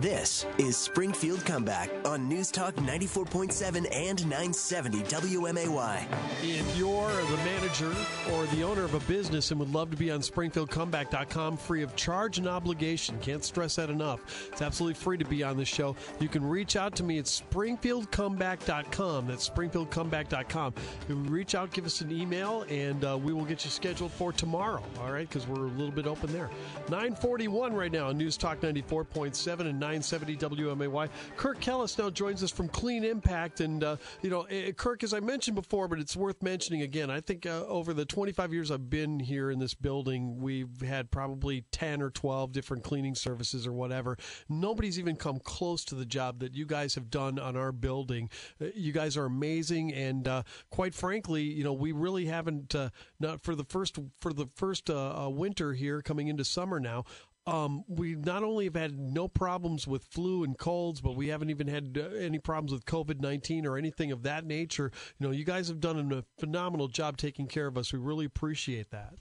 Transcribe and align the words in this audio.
This 0.00 0.46
is 0.58 0.76
Springfield 0.76 1.44
Comeback 1.44 1.90
on 2.04 2.28
News 2.28 2.52
Talk 2.52 2.76
94.7 2.76 3.88
and 3.92 4.22
970 4.22 5.00
WMAY. 5.00 6.06
If 6.40 6.76
you're 6.76 7.10
the 7.10 7.36
manager 7.38 7.92
or 8.32 8.46
the 8.54 8.62
owner 8.62 8.84
of 8.84 8.94
a 8.94 9.00
business 9.00 9.50
and 9.50 9.58
would 9.58 9.74
love 9.74 9.90
to 9.90 9.96
be 9.96 10.12
on 10.12 10.20
SpringfieldComeback.com 10.20 11.56
free 11.56 11.82
of 11.82 11.96
charge 11.96 12.38
and 12.38 12.46
obligation, 12.46 13.18
can't 13.20 13.42
stress 13.42 13.74
that 13.74 13.90
enough. 13.90 14.20
It's 14.52 14.62
absolutely 14.62 14.94
free 14.94 15.18
to 15.18 15.24
be 15.24 15.42
on 15.42 15.56
the 15.56 15.64
show. 15.64 15.96
You 16.20 16.28
can 16.28 16.48
reach 16.48 16.76
out 16.76 16.94
to 16.94 17.02
me 17.02 17.18
at 17.18 17.24
SpringfieldComeback.com. 17.24 19.26
That's 19.26 19.50
SpringfieldComeback.com. 19.50 20.74
You 21.08 21.14
reach 21.16 21.56
out, 21.56 21.72
give 21.72 21.86
us 21.86 22.02
an 22.02 22.12
email, 22.12 22.64
and 22.70 23.04
uh, 23.04 23.18
we 23.18 23.32
will 23.32 23.44
get 23.44 23.64
you 23.64 23.70
scheduled 23.72 24.12
for 24.12 24.32
tomorrow, 24.32 24.84
all 25.00 25.10
right? 25.10 25.28
Because 25.28 25.48
we're 25.48 25.66
a 25.66 25.70
little 25.70 25.90
bit 25.90 26.06
open 26.06 26.32
there. 26.32 26.50
941 26.88 27.72
right 27.72 27.90
now 27.90 28.10
on 28.10 28.16
News 28.16 28.36
Talk 28.36 28.60
94.7 28.60 29.68
and 29.68 29.87
970 29.88 30.36
WMAY. 30.36 31.08
Kirk 31.38 31.60
Kellis 31.60 31.98
now 31.98 32.10
joins 32.10 32.42
us 32.42 32.50
from 32.50 32.68
Clean 32.68 33.02
Impact. 33.02 33.60
And, 33.60 33.82
uh, 33.82 33.96
you 34.20 34.28
know, 34.28 34.42
eh, 34.42 34.72
Kirk, 34.72 35.02
as 35.02 35.14
I 35.14 35.20
mentioned 35.20 35.54
before, 35.54 35.88
but 35.88 35.98
it's 35.98 36.14
worth 36.14 36.42
mentioning 36.42 36.82
again, 36.82 37.10
I 37.10 37.22
think 37.22 37.46
uh, 37.46 37.64
over 37.66 37.94
the 37.94 38.04
25 38.04 38.52
years 38.52 38.70
I've 38.70 38.90
been 38.90 39.18
here 39.18 39.50
in 39.50 39.58
this 39.58 39.72
building, 39.72 40.42
we've 40.42 40.82
had 40.82 41.10
probably 41.10 41.64
10 41.72 42.02
or 42.02 42.10
12 42.10 42.52
different 42.52 42.84
cleaning 42.84 43.14
services 43.14 43.66
or 43.66 43.72
whatever. 43.72 44.18
Nobody's 44.50 44.98
even 44.98 45.16
come 45.16 45.38
close 45.38 45.86
to 45.86 45.94
the 45.94 46.04
job 46.04 46.40
that 46.40 46.54
you 46.54 46.66
guys 46.66 46.94
have 46.94 47.08
done 47.08 47.38
on 47.38 47.56
our 47.56 47.72
building. 47.72 48.28
Uh, 48.60 48.66
you 48.74 48.92
guys 48.92 49.16
are 49.16 49.24
amazing. 49.24 49.94
And 49.94 50.28
uh, 50.28 50.42
quite 50.68 50.94
frankly, 50.94 51.44
you 51.44 51.64
know, 51.64 51.72
we 51.72 51.92
really 51.92 52.26
haven't, 52.26 52.74
uh, 52.74 52.90
not 53.20 53.42
for 53.42 53.54
the 53.54 53.64
first, 53.64 53.98
for 54.20 54.34
the 54.34 54.48
first 54.54 54.90
uh, 54.90 55.30
winter 55.32 55.72
here 55.72 56.02
coming 56.02 56.28
into 56.28 56.44
summer 56.44 56.78
now, 56.78 57.04
um, 57.48 57.84
we 57.88 58.14
not 58.14 58.44
only 58.44 58.66
have 58.66 58.76
had 58.76 58.98
no 58.98 59.26
problems 59.26 59.86
with 59.86 60.04
flu 60.04 60.44
and 60.44 60.56
colds, 60.58 61.00
but 61.00 61.16
we 61.16 61.28
haven't 61.28 61.48
even 61.50 61.66
had 61.66 61.98
uh, 61.98 62.14
any 62.16 62.38
problems 62.38 62.72
with 62.72 62.84
COVID 62.84 63.20
19 63.20 63.66
or 63.66 63.78
anything 63.78 64.12
of 64.12 64.22
that 64.24 64.44
nature. 64.44 64.92
You 65.18 65.26
know, 65.26 65.32
you 65.32 65.44
guys 65.44 65.68
have 65.68 65.80
done 65.80 66.12
a 66.12 66.24
phenomenal 66.38 66.88
job 66.88 67.16
taking 67.16 67.46
care 67.46 67.66
of 67.66 67.78
us. 67.78 67.92
We 67.92 67.98
really 67.98 68.26
appreciate 68.26 68.90
that. 68.90 69.14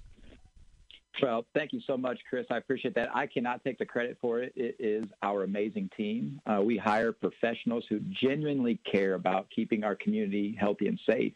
Well, 1.21 1.45
thank 1.55 1.73
you 1.73 1.79
so 1.87 1.97
much, 1.97 2.19
Chris. 2.29 2.45
I 2.51 2.57
appreciate 2.57 2.93
that. 2.95 3.09
I 3.15 3.25
cannot 3.25 3.63
take 3.63 3.79
the 3.79 3.85
credit 3.85 4.17
for 4.21 4.41
it. 4.41 4.53
It 4.55 4.75
is 4.77 5.05
our 5.23 5.43
amazing 5.43 5.89
team. 5.97 6.39
Uh, 6.45 6.61
we 6.61 6.77
hire 6.77 7.11
professionals 7.11 7.85
who 7.89 7.99
genuinely 8.21 8.79
care 8.91 9.15
about 9.15 9.47
keeping 9.55 9.83
our 9.83 9.95
community 9.95 10.55
healthy 10.59 10.87
and 10.87 10.99
safe. 11.09 11.33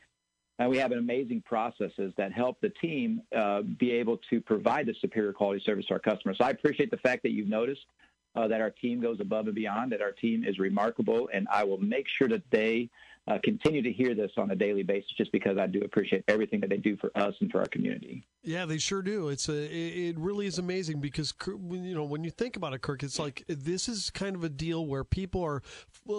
And 0.61 0.69
we 0.69 0.77
have 0.77 0.91
amazing 0.91 1.41
processes 1.41 2.13
that 2.17 2.31
help 2.31 2.61
the 2.61 2.69
team 2.69 3.23
uh, 3.35 3.63
be 3.63 3.93
able 3.93 4.17
to 4.29 4.39
provide 4.39 4.85
the 4.85 4.93
superior 5.01 5.33
quality 5.33 5.59
service 5.65 5.87
to 5.87 5.93
our 5.93 5.99
customers. 5.99 6.37
So 6.37 6.45
I 6.45 6.51
appreciate 6.51 6.91
the 6.91 6.97
fact 6.97 7.23
that 7.23 7.31
you've 7.31 7.49
noticed 7.49 7.87
uh, 8.35 8.47
that 8.47 8.61
our 8.61 8.69
team 8.69 9.01
goes 9.01 9.19
above 9.19 9.47
and 9.47 9.55
beyond, 9.55 9.91
that 9.91 10.03
our 10.03 10.11
team 10.11 10.43
is 10.43 10.59
remarkable, 10.59 11.31
and 11.33 11.47
I 11.51 11.63
will 11.63 11.79
make 11.79 12.05
sure 12.07 12.27
that 12.27 12.43
they 12.51 12.91
uh, 13.27 13.37
continue 13.43 13.81
to 13.81 13.91
hear 13.91 14.15
this 14.15 14.31
on 14.37 14.49
a 14.51 14.55
daily 14.55 14.83
basis 14.83 15.11
just 15.15 15.31
because 15.31 15.57
I 15.57 15.67
do 15.67 15.81
appreciate 15.81 16.23
everything 16.27 16.59
that 16.61 16.69
they 16.69 16.77
do 16.77 16.97
for 16.97 17.11
us 17.15 17.35
and 17.39 17.51
for 17.51 17.59
our 17.59 17.67
community. 17.67 18.25
Yeah, 18.43 18.65
they 18.65 18.79
sure 18.79 19.03
do. 19.03 19.29
It's 19.29 19.47
a, 19.47 19.65
it 19.65 20.17
really 20.17 20.47
is 20.47 20.57
amazing 20.57 21.01
because 21.01 21.33
you 21.47 21.93
know 21.93 22.03
when 22.03 22.23
you 22.23 22.31
think 22.31 22.55
about 22.55 22.73
it, 22.73 22.81
Kirk, 22.81 23.03
it's 23.03 23.19
like 23.19 23.43
this 23.47 23.87
is 23.87 24.09
kind 24.09 24.35
of 24.35 24.43
a 24.43 24.49
deal 24.49 24.87
where 24.87 25.03
people 25.03 25.43
are 25.43 25.61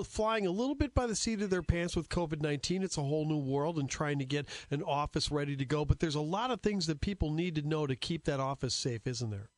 flying 0.05 0.47
a 0.47 0.51
little 0.51 0.77
bit 0.77 0.95
by 0.95 1.07
the 1.07 1.17
seat 1.17 1.43
of 1.43 1.51
their 1.51 1.63
pants 1.63 1.97
with 1.97 2.09
COVID 2.09 2.41
nineteen. 2.41 2.83
It's 2.83 2.99
a 2.99 3.03
whole 3.03 3.27
new 3.27 3.39
world 3.39 3.79
and 3.79 3.91
trying 3.91 4.21
to 4.21 4.25
get 4.25 4.47
an 4.71 4.83
office 4.83 5.31
ready 5.33 5.57
to 5.57 5.65
go. 5.65 5.85
But 5.85 5.99
there's 5.99 6.15
a 6.15 6.21
lot 6.21 6.53
of 6.53 6.61
things 6.61 6.87
that 6.87 7.01
people 7.01 7.33
need 7.33 7.57
to 7.57 7.63
know 7.63 7.87
to 7.87 7.97
keep 7.97 8.25
that 8.27 8.39
office 8.39 8.75
safe, 8.75 9.07
isn't 9.07 9.31
there? 9.31 9.51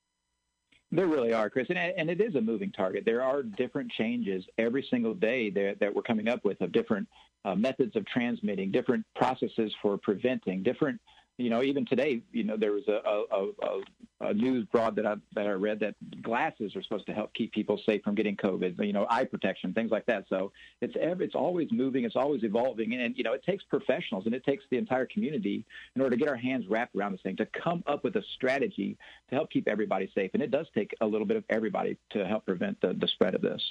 There 0.90 1.06
really 1.06 1.32
are, 1.32 1.50
Chris, 1.50 1.66
and, 1.70 1.78
and 1.78 2.08
it 2.08 2.20
is 2.20 2.36
a 2.36 2.40
moving 2.40 2.70
target. 2.70 3.02
There 3.04 3.20
are 3.20 3.42
different 3.42 3.90
changes 3.90 4.44
every 4.58 4.86
single 4.90 5.12
day 5.12 5.50
that, 5.50 5.80
that 5.80 5.92
we're 5.92 6.02
coming 6.02 6.28
up 6.28 6.44
with 6.44 6.60
of 6.60 6.70
different 6.70 7.08
uh, 7.44 7.54
methods 7.54 7.96
of 7.96 8.06
transmitting, 8.06 8.70
different 8.70 9.04
processes 9.14 9.74
for 9.82 9.98
preventing, 9.98 10.62
different 10.62 11.00
you 11.36 11.50
know, 11.50 11.62
even 11.62 11.84
today, 11.84 12.22
you 12.30 12.44
know, 12.44 12.56
there 12.56 12.70
was 12.70 12.86
a, 12.86 13.00
a, 13.04 13.50
a, 13.62 14.28
a 14.28 14.34
news 14.34 14.66
broad 14.70 14.94
that 14.96 15.06
I 15.06 15.16
that 15.34 15.48
I 15.48 15.50
read 15.50 15.80
that 15.80 15.96
glasses 16.22 16.76
are 16.76 16.82
supposed 16.82 17.06
to 17.06 17.12
help 17.12 17.34
keep 17.34 17.52
people 17.52 17.80
safe 17.84 18.02
from 18.04 18.14
getting 18.14 18.36
COVID. 18.36 18.84
You 18.84 18.92
know, 18.92 19.06
eye 19.10 19.24
protection, 19.24 19.72
things 19.74 19.90
like 19.90 20.06
that. 20.06 20.26
So 20.28 20.52
it's 20.80 20.94
it's 20.96 21.34
always 21.34 21.68
moving, 21.72 22.04
it's 22.04 22.14
always 22.14 22.44
evolving, 22.44 22.94
and 22.94 23.16
you 23.16 23.24
know, 23.24 23.32
it 23.32 23.42
takes 23.42 23.64
professionals 23.64 24.26
and 24.26 24.34
it 24.34 24.44
takes 24.44 24.62
the 24.70 24.78
entire 24.78 25.06
community 25.06 25.64
in 25.96 26.02
order 26.02 26.14
to 26.14 26.20
get 26.20 26.28
our 26.28 26.36
hands 26.36 26.66
wrapped 26.68 26.94
around 26.94 27.12
this 27.12 27.22
thing 27.22 27.36
to 27.36 27.46
come 27.46 27.82
up 27.88 28.04
with 28.04 28.14
a 28.14 28.22
strategy 28.36 28.96
to 29.28 29.34
help 29.34 29.50
keep 29.50 29.66
everybody 29.66 30.10
safe. 30.14 30.30
And 30.34 30.42
it 30.42 30.52
does 30.52 30.66
take 30.72 30.94
a 31.00 31.06
little 31.06 31.26
bit 31.26 31.36
of 31.36 31.44
everybody 31.50 31.96
to 32.10 32.24
help 32.24 32.46
prevent 32.46 32.80
the, 32.80 32.94
the 32.94 33.08
spread 33.08 33.34
of 33.34 33.42
this. 33.42 33.62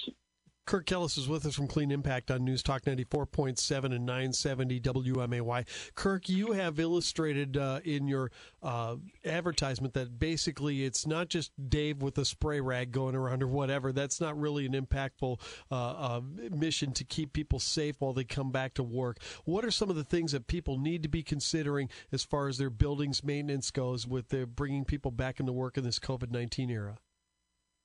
Kirk 0.66 0.86
Kellis 0.86 1.18
is 1.18 1.28
with 1.28 1.44
us 1.44 1.54
from 1.54 1.66
Clean 1.66 1.90
Impact 1.90 2.30
on 2.30 2.42
News 2.42 2.62
Talk 2.62 2.84
94.7 2.84 3.84
and 3.84 4.06
970 4.06 4.80
WMAY. 4.80 5.66
Kirk, 5.94 6.28
you 6.30 6.52
have 6.52 6.80
illustrated 6.80 7.58
uh, 7.58 7.80
in 7.84 8.08
your 8.08 8.30
uh, 8.62 8.96
advertisement 9.26 9.92
that 9.92 10.18
basically 10.18 10.84
it's 10.84 11.06
not 11.06 11.28
just 11.28 11.52
Dave 11.68 12.00
with 12.00 12.16
a 12.16 12.24
spray 12.24 12.60
rag 12.60 12.92
going 12.92 13.14
around 13.14 13.42
or 13.42 13.46
whatever. 13.46 13.92
That's 13.92 14.22
not 14.22 14.40
really 14.40 14.64
an 14.64 14.72
impactful 14.72 15.38
uh, 15.70 15.74
uh 15.74 16.20
mission 16.50 16.92
to 16.92 17.04
keep 17.04 17.34
people 17.34 17.58
safe 17.58 17.96
while 17.98 18.14
they 18.14 18.24
come 18.24 18.50
back 18.50 18.72
to 18.74 18.82
work. 18.82 19.18
What 19.44 19.66
are 19.66 19.70
some 19.70 19.90
of 19.90 19.96
the 19.96 20.04
things 20.04 20.32
that 20.32 20.46
people 20.46 20.78
need 20.78 21.02
to 21.02 21.08
be 21.10 21.22
considering 21.22 21.90
as 22.10 22.24
far 22.24 22.48
as 22.48 22.56
their 22.56 22.70
buildings 22.70 23.22
maintenance 23.22 23.70
goes 23.70 24.06
with 24.06 24.28
the 24.28 24.46
bringing 24.46 24.86
people 24.86 25.10
back 25.10 25.40
into 25.40 25.52
work 25.52 25.76
in 25.76 25.84
this 25.84 25.98
COVID 25.98 26.30
19 26.30 26.70
era? 26.70 26.96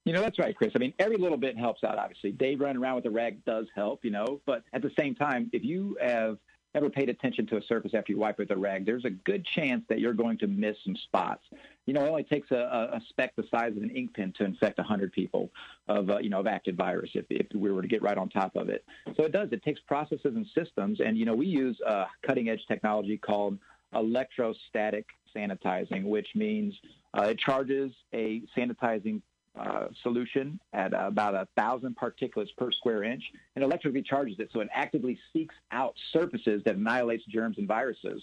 You 0.06 0.14
know, 0.14 0.22
that's 0.22 0.40
right, 0.40 0.56
Chris. 0.56 0.72
I 0.76 0.80
mean, 0.80 0.94
every 0.98 1.18
little 1.18 1.38
bit 1.38 1.58
helps 1.58 1.84
out, 1.84 1.98
obviously. 1.98 2.32
Dave 2.32 2.62
running 2.62 2.82
around 2.82 2.96
with 2.96 3.06
a 3.06 3.12
rag 3.12 3.44
does 3.46 3.68
help, 3.76 4.04
you 4.04 4.12
know, 4.12 4.42
but 4.46 4.64
at 4.74 4.82
the 4.82 4.92
same 4.98 5.14
time, 5.14 5.50
if 5.54 5.64
you 5.64 5.98
have 6.02 6.38
ever 6.76 6.90
paid 6.90 7.10
attention 7.10 7.48
to 7.48 7.58
a 7.58 7.62
surface 7.64 7.94
after 7.94 8.12
you 8.12 8.20
wipe 8.20 8.40
it 8.40 8.50
with 8.50 8.52
a 8.52 8.58
rag, 8.58 8.86
there's 8.86 9.06
a 9.06 9.10
good 9.10 9.46
chance 9.56 9.84
that 9.90 10.00
you're 10.00 10.14
going 10.14 10.38
to 10.38 10.48
miss 10.48 10.76
some 10.84 10.96
spots. 10.96 11.44
You 11.86 11.94
know, 11.94 12.06
it 12.06 12.10
only 12.10 12.24
takes 12.24 12.52
a, 12.52 12.92
a 12.94 13.02
speck 13.10 13.36
the 13.36 13.44
size 13.50 13.76
of 13.76 13.82
an 13.82 13.90
ink 13.90 14.14
pen 14.14 14.34
to 14.38 14.46
infect 14.46 14.78
100 14.78 15.12
people 15.12 15.50
of, 15.88 16.10
uh, 16.10 16.20
you 16.20 16.30
know, 16.30 16.40
of 16.40 16.48
active 16.48 16.76
virus 16.76 17.10
if, 17.16 17.26
if 17.30 17.48
we 17.56 17.72
were 17.72 17.82
to 17.82 17.88
get 17.88 18.04
right 18.04 18.18
on 18.18 18.30
top 18.30 18.56
of 18.56 18.70
it. 18.70 18.86
So 19.18 19.24
it 19.24 19.32
does. 19.32 19.50
It 19.52 19.64
takes 19.64 19.80
processes 19.82 20.36
and 20.36 20.46
systems. 20.56 21.00
And, 21.04 21.18
you 21.18 21.26
know, 21.26 21.34
we 21.34 21.48
use 21.48 21.80
uh, 21.86 22.06
cutting 22.26 22.50
edge 22.50 22.62
technology 22.68 23.18
called 23.18 23.58
electrostatic 23.94 25.08
sanitizing, 25.36 26.04
which 26.04 26.28
means 26.36 26.76
uh, 27.18 27.24
it 27.24 27.40
charges 27.40 27.92
a 28.14 28.44
sanitizing 28.56 29.22
uh, 29.58 29.88
solution 30.04 30.60
at 30.74 30.94
about 30.94 31.36
a 31.36 31.48
thousand 31.58 31.96
particulates 31.96 32.56
per 32.58 32.72
square 32.72 33.04
inch 33.04 33.24
and 33.56 33.64
electrically 33.64 34.02
charges 34.02 34.36
it 34.40 34.50
so 34.54 34.60
it 34.60 34.70
actively 34.74 35.18
seeks 35.34 35.56
out 35.72 35.94
surfaces 36.14 36.62
that 36.66 36.76
annihilates 36.76 37.24
germs 37.26 37.58
and 37.58 37.68
viruses. 37.68 38.22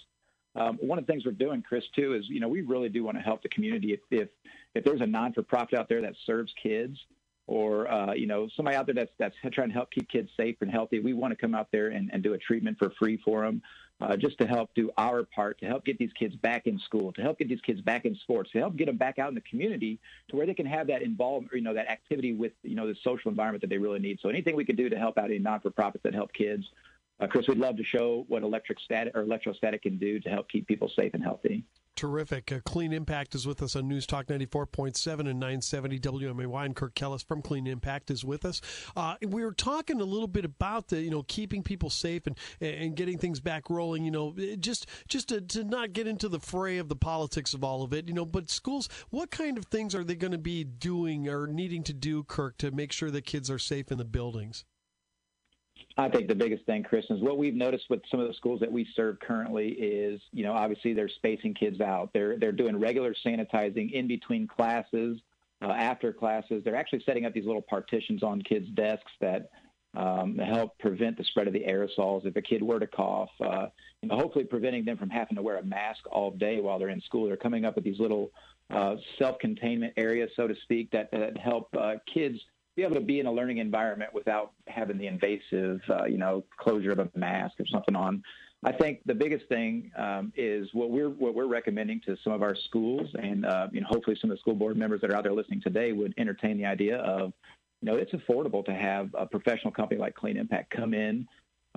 Um, 0.55 0.79
one 0.81 0.99
of 0.99 1.07
the 1.07 1.13
things 1.13 1.27
we're 1.27 1.33
doing, 1.33 1.63
Chris, 1.63 1.85
too, 1.95 2.15
is 2.15 2.25
you 2.29 2.41
know 2.41 2.49
we 2.49 2.63
really 2.63 2.89
do 2.89 3.05
want 3.05 3.17
to 3.19 3.23
help 3.23 3.43
the 3.43 3.49
community. 3.51 3.93
If 3.93 4.01
if, 4.11 4.29
if 4.75 4.85
there's 4.85 5.03
a 5.03 5.07
non-for-profit 5.07 5.79
out 5.79 5.89
there 5.89 6.01
that 6.01 6.15
serves 6.25 6.53
kids, 6.63 6.97
or 7.47 7.91
uh, 7.91 8.15
you 8.15 8.27
know 8.27 8.49
somebody 8.57 8.77
out 8.77 8.87
there 8.87 8.95
that's 8.95 9.13
that's 9.19 9.37
trying 9.53 9.69
to 9.69 9.75
help 9.75 9.91
keep 9.91 10.09
kids 10.09 10.31
safe 10.37 10.57
and 10.63 10.71
healthy, 10.71 11.01
we 11.01 11.13
want 11.13 11.33
to 11.33 11.37
come 11.37 11.55
out 11.55 11.69
there 11.73 11.89
and, 11.89 12.11
and 12.13 12.23
do 12.23 12.33
a 12.33 12.39
treatment 12.39 12.79
for 12.79 12.91
free 12.99 13.21
for 13.23 13.43
them 13.43 13.61
uh, 14.01 14.17
just 14.17 14.37
to 14.39 14.47
help 14.47 14.71
do 14.75 14.91
our 14.99 15.25
part 15.25 15.59
to 15.61 15.67
help 15.67 15.85
get 15.85 15.99
these 15.99 16.13
kids 16.13 16.35
back 16.37 16.67
in 16.67 16.79
school, 16.79 17.13
to 17.13 17.23
help 17.23 17.39
get 17.39 17.49
these 17.49 17.61
kids 17.63 17.81
back 17.81 18.05
in 18.05 18.15
sports, 18.17 18.51
to 18.53 18.59
help 18.59 18.77
get 18.77 18.87
them 18.87 18.97
back 18.97 19.19
out 19.19 19.29
in 19.29 19.35
the 19.35 19.41
community 19.43 19.99
to 20.29 20.37
where 20.37 20.47
they 20.47 20.55
can 20.55 20.67
have 20.67 20.87
that 20.87 21.03
involvement, 21.03 21.53
you 21.55 21.63
know, 21.63 21.75
that 21.75 21.89
activity 21.89 22.35
with, 22.35 22.53
you 22.63 22.75
know, 22.75 22.87
the 22.87 22.97
social 23.03 23.31
environment 23.31 23.63
that 23.63 23.71
they 23.71 23.79
really 23.79 23.99
need. 23.99 24.19
So 24.21 24.29
anything 24.29 24.55
we 24.55 24.65
can 24.65 24.77
do 24.77 24.89
to 24.89 24.99
help 24.99 25.17
out 25.17 25.27
any 25.27 25.39
non-for-profits 25.39 26.03
that 26.03 26.15
help 26.15 26.33
kids, 26.33 26.65
uh, 27.21 27.27
Chris, 27.27 27.49
we'd 27.49 27.59
love 27.59 27.79
to 27.79 27.85
show 27.85 28.27
what 28.29 28.43
electric 28.43 28.79
static 28.81 29.17
or 29.17 29.23
electrostatic 29.23 29.83
can 29.83 29.97
do 29.97 30.21
to 30.21 30.29
help 30.29 30.51
keep 30.51 30.67
people 30.67 30.91
safe 30.95 31.15
and 31.15 31.23
healthy. 31.23 31.65
Terrific. 31.97 32.53
Uh, 32.53 32.61
Clean 32.67 32.93
Impact 32.93 33.35
is 33.35 33.47
with 33.47 33.63
us 33.63 33.75
on 33.75 33.89
News 33.89 34.07
Talk 34.07 34.27
94.7 34.27 35.21
and 35.21 35.41
970 35.41 35.99
WMAY. 35.99 36.67
And 36.67 36.77
Kirk 36.77 36.95
Kellis 36.95 37.25
from 37.25 37.41
Clean 37.41 37.67
Impact 37.67 38.11
is 38.11 38.23
with 38.23 38.45
us. 38.45 38.61
Uh, 38.95 39.15
we 39.27 39.43
were 39.43 39.53
talking 39.53 40.03
a 40.03 40.05
little 40.05 40.29
bit 40.29 40.45
about 40.45 40.89
the, 40.89 41.01
you 41.01 41.11
know, 41.11 41.25
keeping 41.27 41.63
people 41.63 41.89
safe 41.89 42.27
and, 42.27 42.37
and 42.61 42.97
getting 42.97 43.17
things 43.17 43.41
back 43.41 43.71
rolling, 43.71 44.05
you 44.05 44.11
know, 44.11 44.37
just, 44.61 44.87
just 45.09 45.31
to, 45.31 45.41
to 45.41 45.65
not 45.65 45.95
get 45.95 46.07
into 46.07 46.29
the 46.29 46.39
fray 46.39 46.77
of 46.77 46.91
the 46.91 46.97
politics 46.97 47.55
of 47.55 47.65
all 47.65 47.83
of 47.83 47.95
it, 47.95 48.09
you 48.09 48.15
know, 48.15 48.27
but 48.27 48.51
schools, 48.51 48.91
what 49.09 49.31
kind 49.31 49.57
of 49.57 49.65
things 49.65 49.95
are 49.95 50.05
they 50.05 50.17
going 50.17 50.33
to 50.33 50.39
be 50.39 50.65
doing 50.65 51.29
or 51.29 51.47
needing 51.47 51.83
to 51.85 51.95
do, 51.95 52.23
Kirk, 52.25 52.59
to 52.59 52.71
make 52.71 52.93
sure 52.93 53.11
that 53.11 53.25
kids 53.25 53.51
are 53.51 53.59
safe 53.59 53.91
in 53.91 53.97
the 53.97 54.05
buildings? 54.05 54.67
I 55.99 56.11
think 56.11 56.29
the 56.29 56.35
biggest 56.35 56.67
thing, 56.67 56.83
Chris, 56.83 57.07
is 57.09 57.23
what 57.23 57.39
we've 57.39 57.55
noticed 57.55 57.87
with 57.89 58.03
some 58.11 58.21
of 58.21 58.29
the 58.29 58.35
schools 58.35 58.61
that 58.61 58.71
we 58.71 58.87
serve 58.95 59.19
currently 59.21 59.69
is, 59.69 60.21
you 60.33 60.45
know, 60.45 60.53
obviously 60.53 60.93
they're 60.93 61.09
spacing 61.09 61.55
kids 61.55 61.81
out. 61.81 62.11
They're 62.13 62.39
they're 62.39 62.53
doing 62.53 62.79
regular 62.79 63.15
sanitizing 63.25 63.93
in 63.93 64.07
between 64.07 64.47
classes, 64.47 65.19
uh, 65.63 65.73
after 65.73 66.13
classes. 66.13 66.63
They're 66.65 66.77
actually 66.77 67.03
setting 67.07 67.25
up 67.25 67.33
these 67.33 67.47
little 67.47 67.63
partitions 67.63 68.23
on 68.23 68.43
kids' 68.43 68.69
desks 68.75 69.13
that 69.21 69.51
um, 69.97 70.37
help 70.37 70.79
prevent 70.79 71.17
the 71.17 71.25
spread 71.25 71.47
of 71.47 71.55
the 71.55 71.65
aerosols. 71.65 72.27
If 72.27 72.37
a 72.37 72.43
kid 72.43 72.63
were 72.63 72.79
to 72.79 72.87
cough, 72.87 73.31
uh, 73.41 73.69
you 74.03 74.11
know, 74.11 74.17
hopefully 74.17 74.45
preventing 74.45 74.85
them 74.85 74.99
from 74.99 75.09
having 75.09 75.37
to 75.37 75.43
wear 75.43 75.57
a 75.57 75.65
mask 75.65 76.01
all 76.13 76.31
day 76.31 76.61
while 76.61 76.79
they're 76.79 76.91
in 76.91 77.01
school. 77.01 77.27
They're 77.27 77.39
coming 77.39 77.65
up 77.65 77.77
with 77.77 77.85
these 77.85 77.99
little 77.99 78.31
uh, 78.69 78.97
self-containment 79.19 79.95
areas, 79.97 80.31
so 80.37 80.47
to 80.47 80.55
speak, 80.65 80.91
that, 80.91 81.11
that 81.13 81.39
help 81.39 81.69
uh, 81.79 81.95
kids 82.13 82.39
be 82.77 82.83
able 82.83 82.95
to 82.95 83.01
be 83.01 83.21
in 83.21 83.27
a 83.27 83.33
learning 83.33 83.59
environment 83.59 84.13
without 84.13 84.53
having 84.67 84.99
the 84.99 85.07
invasive, 85.07 85.81
uh, 85.89 86.05
you 86.05 86.19
know, 86.19 86.45
closure 86.59 86.93
of 86.93 86.99
a 86.99 87.11
mask 87.15 87.59
or 87.59 87.67
something 87.67 87.97
on. 87.97 88.23
I 88.65 88.73
think 88.73 89.01
the 89.07 89.15
biggest 89.15 89.47
thing 89.49 89.91
um, 89.97 90.33
is 90.37 90.69
what 90.73 90.91
we're 90.91 91.11
what 91.11 91.35
we're 91.35 91.47
recommending 91.47 92.01
to 92.07 92.17
some 92.23 92.33
of 92.33 92.43
our 92.43 92.55
schools, 92.55 93.09
and 93.23 93.47
uh, 93.47 93.69
you 93.73 93.81
know, 93.81 93.87
hopefully 93.89 94.17
some 94.21 94.31
of 94.31 94.37
the 94.37 94.41
school 94.41 94.55
board 94.55 94.77
members 94.77 95.01
that 95.01 95.11
are 95.11 95.17
out 95.17 95.25
there 95.25 95.33
listening 95.33 95.63
today 95.63 95.93
would 95.93 96.15
entertain 96.19 96.59
the 96.59 96.65
idea 96.65 96.99
of, 96.99 97.33
you 97.81 97.87
know, 97.87 97.97
it's 97.97 98.13
affordable 98.13 98.65
to 98.65 98.75
have 98.75 99.11
a 99.15 99.27
professional 99.27 99.73
company 99.73 100.01
like 100.01 100.15
Clean 100.15 100.37
Impact 100.37 100.71
come 100.71 100.95
in 100.95 101.27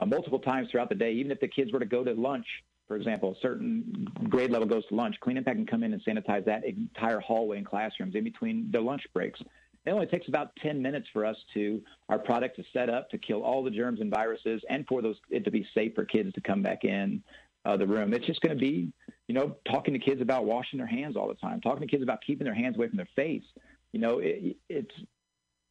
uh, 0.01 0.05
multiple 0.05 0.39
times 0.39 0.69
throughout 0.71 0.89
the 0.89 0.95
day, 0.95 1.11
even 1.13 1.31
if 1.31 1.39
the 1.39 1.47
kids 1.47 1.71
were 1.71 1.79
to 1.79 1.85
go 1.85 2.03
to 2.03 2.13
lunch. 2.13 2.47
For 2.87 2.95
example, 2.95 3.33
a 3.33 3.39
certain 3.39 4.07
grade 4.29 4.49
level 4.49 4.67
goes 4.67 4.85
to 4.87 4.95
lunch. 4.95 5.15
Clean 5.19 5.37
Impact 5.37 5.57
can 5.57 5.67
come 5.67 5.83
in 5.83 5.93
and 5.93 6.03
sanitize 6.03 6.43
that 6.45 6.65
entire 6.65 7.19
hallway 7.19 7.57
and 7.57 7.65
classrooms 7.65 8.15
in 8.15 8.23
between 8.23 8.69
the 8.71 8.81
lunch 8.81 9.03
breaks. 9.13 9.39
It 9.85 9.91
only 9.91 10.07
takes 10.07 10.27
about 10.27 10.51
10 10.61 10.81
minutes 10.81 11.07
for 11.13 11.25
us 11.25 11.37
to 11.53 11.81
our 12.09 12.19
product 12.19 12.57
to 12.57 12.63
set 12.73 12.89
up 12.89 13.09
to 13.09 13.17
kill 13.17 13.43
all 13.43 13.63
the 13.63 13.71
germs 13.71 14.01
and 14.01 14.11
viruses, 14.13 14.61
and 14.69 14.85
for 14.87 15.01
those 15.01 15.15
it 15.29 15.45
to 15.45 15.51
be 15.51 15.65
safe 15.73 15.93
for 15.95 16.05
kids 16.05 16.33
to 16.33 16.41
come 16.41 16.61
back 16.61 16.83
in 16.83 17.23
uh, 17.65 17.77
the 17.77 17.87
room. 17.87 18.13
It's 18.13 18.25
just 18.25 18.41
going 18.41 18.55
to 18.55 18.59
be, 18.59 18.91
you 19.27 19.35
know, 19.35 19.55
talking 19.69 19.93
to 19.93 19.99
kids 19.99 20.21
about 20.21 20.45
washing 20.45 20.77
their 20.77 20.87
hands 20.87 21.15
all 21.15 21.27
the 21.27 21.35
time, 21.35 21.61
talking 21.61 21.81
to 21.81 21.87
kids 21.87 22.03
about 22.03 22.19
keeping 22.25 22.45
their 22.45 22.53
hands 22.53 22.75
away 22.75 22.87
from 22.87 22.97
their 22.97 23.09
face. 23.15 23.43
You 23.91 23.99
know, 23.99 24.19
it, 24.19 24.57
it's 24.69 24.93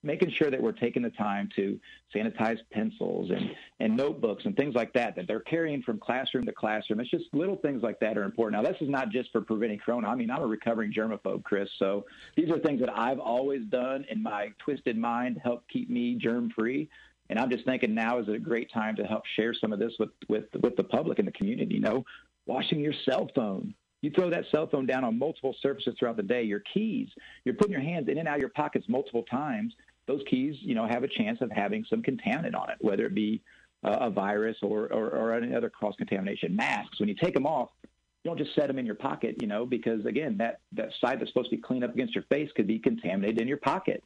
making 0.03 0.31
sure 0.31 0.51
that 0.51 0.61
we're 0.61 0.73
taking 0.73 1.03
the 1.03 1.11
time 1.11 1.49
to 1.57 1.79
sanitize 2.15 2.59
pencils 2.71 3.31
and, 3.31 3.51
and 3.81 3.97
notebooks 3.97 4.45
and 4.45 4.57
things 4.57 4.75
like 4.75 4.93
that 4.93 5.17
that 5.17 5.27
they're 5.27 5.41
carrying 5.41 5.83
from 5.83 5.99
classroom 5.99 6.47
to 6.47 6.53
classroom. 6.53 7.01
It's 7.01 7.11
just 7.11 7.25
little 7.33 7.57
things 7.57 7.83
like 7.83 7.99
that 8.01 8.17
are 8.17 8.23
important. 8.23 8.63
Now, 8.63 8.71
this 8.71 8.81
is 8.81 8.89
not 8.89 9.11
just 9.11 9.33
for 9.33 9.41
preventing 9.41 9.79
corona. 9.79 10.09
I 10.09 10.15
mean, 10.15 10.31
I'm 10.31 10.43
a 10.43 10.47
recovering 10.47 10.93
germaphobe, 10.93 11.43
Chris. 11.43 11.69
So 11.79 12.05
these 12.37 12.51
are 12.51 12.59
things 12.59 12.81
that 12.81 12.97
I've 12.97 13.19
always 13.19 13.63
done 13.67 14.05
in 14.09 14.23
my 14.23 14.53
twisted 14.59 14.97
mind 14.97 15.37
to 15.37 15.41
help 15.41 15.65
keep 15.69 15.91
me 15.91 16.15
germ 16.15 16.51
free. 16.51 16.89
And 17.31 17.39
I'm 17.39 17.51
just 17.51 17.65
thinking 17.65 17.95
now 17.95 18.19
is 18.21 18.29
a 18.29 18.39
great 18.39 18.73
time 18.73 18.97
to 18.97 19.05
help 19.05 19.25
share 19.37 19.53
some 19.53 19.73
of 19.73 19.79
this 19.79 19.93
with, 19.99 20.11
with, 20.29 20.45
with 20.63 20.77
the 20.77 20.85
public 20.85 21.19
and 21.19 21.29
the 21.29 21.33
community. 21.33 21.75
You 21.75 21.81
know, 21.81 22.05
washing 22.47 22.81
your 22.81 22.95
cell 23.05 23.29
phone, 23.35 23.75
you 24.01 24.11
throw 24.11 24.31
that 24.31 24.45
cell 24.51 24.69
phone 24.69 24.87
down 24.87 25.05
on 25.05 25.19
multiple 25.19 25.55
surfaces 25.61 25.95
throughout 25.99 26.17
the 26.17 26.23
day. 26.23 26.45
Your 26.45 26.63
keys, 26.73 27.09
you're 27.45 27.55
putting 27.55 27.73
your 27.73 27.81
hands 27.81 28.09
in 28.09 28.19
and 28.19 28.29
out 28.29 28.37
of 28.37 28.41
your 28.41 28.51
pockets 28.51 28.87
multiple 28.89 29.25
times 29.25 29.75
those 30.09 30.23
keys, 30.29 30.57
you 30.61 30.75
know, 30.75 30.87
have 30.87 31.05
a 31.05 31.09
chance 31.09 31.41
of 31.41 31.53
having 31.53 31.85
some 31.89 32.03
contaminant 32.03 32.57
on 32.57 32.71
it, 32.71 32.79
whether 32.81 33.07
it 33.07 33.15
be 33.15 33.41
uh, 33.85 33.99
a 34.01 34.11
virus 34.11 34.57
or, 34.63 34.93
or, 34.93 35.11
or 35.11 35.35
any 35.35 35.55
other 35.55 35.71
cross 35.71 35.95
contamination. 35.97 36.57
Masks, 36.57 36.99
when 36.99 37.09
you 37.09 37.15
take 37.15 37.35
them 37.35 37.47
off, 37.47 37.71
you 37.85 38.31
don't 38.31 38.39
just 38.39 38.55
set 38.57 38.67
them 38.67 38.79
in 38.79 38.87
your 38.87 38.97
pocket, 38.97 39.37
you 39.41 39.47
know, 39.47 39.65
because 39.65 40.05
again, 40.07 40.37
that, 40.39 40.59
that 40.73 40.89
side 41.01 41.21
that's 41.21 41.31
supposed 41.31 41.51
to 41.51 41.57
be 41.57 41.63
clean 41.63 41.85
up 41.85 41.95
against 41.95 42.15
your 42.15 42.25
face 42.25 42.51
could 42.57 42.67
be 42.67 42.81
contaminated 42.81 43.41
in 43.41 43.47
your 43.47 43.59
pocket. 43.59 44.03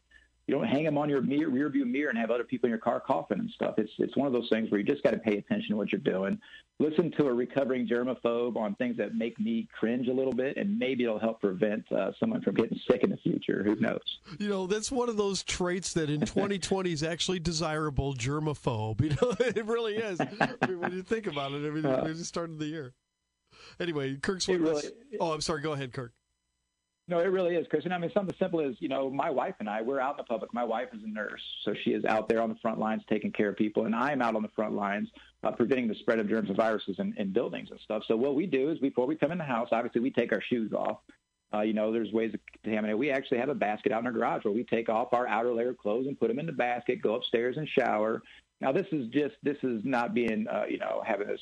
You 0.47 0.55
don't 0.55 0.67
hang 0.67 0.85
them 0.85 0.99
on 0.99 1.09
your 1.09 1.23
mirror, 1.23 1.49
rear 1.49 1.69
view 1.69 1.85
mirror 1.85 2.11
and 2.11 2.19
have 2.19 2.31
other 2.31 2.43
people 2.43 2.67
in 2.67 2.71
your 2.71 2.79
car 2.79 3.01
coughing 3.01 3.39
and 3.39 3.51
stuff. 3.51 3.75
It's 3.79 3.93
it's 3.99 4.17
one 4.17 4.27
of 4.27 4.33
those 4.33 4.49
things 4.51 4.71
where 4.71 4.81
you 4.81 4.87
just 4.87 5.03
got 5.05 5.13
to 5.13 5.19
pay 5.19 5.39
attention 5.39 5.71
to 5.71 5.77
what 5.77 5.93
you're 5.93 6.01
doing. 6.01 6.39
Listen 6.81 7.13
to 7.13 7.27
a 7.27 7.33
recovering 7.33 7.87
germaphobe 7.87 8.57
on 8.57 8.75
things 8.75 8.97
that 8.97 9.15
make 9.15 9.39
me 9.39 9.69
cringe 9.79 10.09
a 10.09 10.13
little 10.13 10.33
bit, 10.33 10.57
and 10.57 10.77
maybe 10.77 11.05
it'll 11.05 11.21
help 11.21 11.41
prevent 11.41 11.91
uh, 11.93 12.11
someone 12.19 12.43
from 12.43 12.55
getting 12.55 12.79
sick 12.91 13.05
in 13.05 13.11
the 13.11 13.17
future. 13.19 13.63
Who 13.63 13.77
knows? 13.77 14.01
You 14.39 14.49
know, 14.49 14.67
that's 14.67 14.91
one 14.91 15.09
of 15.09 15.17
those 15.17 15.45
traits 15.45 15.93
that 15.93 16.11
in 16.11 16.21
2020 16.21 16.91
is 16.93 17.05
actually 17.05 17.39
desirable. 17.39 18.15
Germaphobe. 18.15 19.01
You 19.13 19.17
know, 19.21 19.35
it 19.39 19.67
really 19.67 19.97
is. 19.97 20.21
I 20.21 20.67
mean, 20.67 20.81
when 20.81 20.93
you 20.93 21.03
think 21.03 21.27
about 21.27 21.53
it, 21.53 21.67
I 21.67 21.71
mean, 21.71 21.85
uh, 21.85 22.03
we 22.07 22.15
just 22.15 22.27
started 22.27 22.59
the 22.59 22.67
year. 22.67 22.95
Anyway, 23.81 24.17
Kirk's 24.17 24.49
with 24.49 24.61
really, 24.61 24.87
us. 24.87 24.91
Oh, 25.21 25.33
I'm 25.33 25.41
sorry. 25.41 25.61
Go 25.61 25.73
ahead, 25.73 25.93
Kirk. 25.93 26.13
No, 27.09 27.19
it 27.19 27.25
really 27.27 27.57
is, 27.57 27.67
Chris. 27.69 27.85
And 27.85 27.93
I 27.93 27.99
mean, 27.99 28.13
something 28.15 28.35
simple 28.39 28.61
as, 28.61 28.77
you 28.79 28.89
know, 28.89 29.11
my 29.11 29.29
wife 29.29 29.57
and 29.59 29.69
I, 29.69 29.83
we're 29.83 30.01
out 30.01 30.13
in 30.13 30.17
the 30.19 30.25
public. 30.25 30.55
My 30.55 30.65
wife 30.65 30.89
is 30.95 31.03
a 31.03 31.09
nurse, 31.09 31.43
so 31.65 31.75
she 31.83 31.91
is 31.91 32.05
out 32.05 32.29
there 32.29 32.41
on 32.41 32.49
the 32.49 32.55
front 32.63 32.79
lines 32.79 33.03
taking 33.09 33.33
care 33.33 33.49
of 33.49 33.57
people, 33.57 33.87
and 33.87 33.95
I'm 33.95 34.23
out 34.23 34.37
on 34.37 34.43
the 34.43 34.49
front 34.55 34.75
lines 34.75 35.09
uh, 35.43 35.51
preventing 35.51 35.89
the 35.89 35.97
spread 35.97 36.21
of 36.21 36.29
germs 36.29 36.49
and 36.49 36.57
viruses 36.57 36.97
in, 37.01 37.13
in 37.19 37.33
buildings 37.33 37.71
and 37.71 37.81
stuff. 37.81 38.05
So 38.07 38.17
what 38.17 38.37
we 38.37 38.47
do 38.47 38.71
is 38.71 38.79
before 38.79 39.07
we 39.07 39.17
come 39.17 39.33
in 39.33 39.39
the 39.39 39.45
house, 39.45 39.69
obviously 39.73 40.01
we 40.01 40.11
take 40.11 40.33
our 40.33 40.41
shoes 40.41 40.73
off. 40.73 40.99
Uh, 41.53 41.61
you 41.61 41.75
know, 41.75 41.93
there's 41.93 42.13
ways 42.13 42.33
to 42.33 42.39
contaminate. 42.63 42.97
We 42.97 43.11
actually 43.11 43.39
have 43.39 43.51
a 43.51 43.55
basket 43.55 43.93
out 43.93 44.01
in 44.01 44.07
our 44.07 44.13
garage 44.13 44.45
where 44.45 44.55
we 44.55 44.65
take 44.65 44.89
off 44.89 45.13
our 45.13 45.27
outer 45.27 45.53
layer 45.53 45.71
of 45.71 45.79
clothes 45.79 46.07
and 46.07 46.19
put 46.19 46.29
them 46.29 46.39
in 46.39 46.47
the 46.47 46.53
basket, 46.53 47.03
go 47.03 47.17
upstairs 47.17 47.57
and 47.59 47.69
shower. 47.69 48.23
Now, 48.61 48.73
this 48.73 48.87
is 48.93 49.09
just, 49.09 49.35
this 49.43 49.59
is 49.63 49.83
not 49.85 50.15
being, 50.15 50.47
uh, 50.49 50.65
you 50.67 50.79
know, 50.79 51.03
having 51.05 51.27
this 51.27 51.41